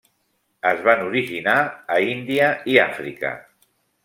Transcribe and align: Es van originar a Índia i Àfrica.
Es 0.69 0.79
van 0.87 1.03
originar 1.09 1.57
a 1.97 2.01
Índia 2.07 2.49
i 2.75 2.81
Àfrica. 2.89 3.37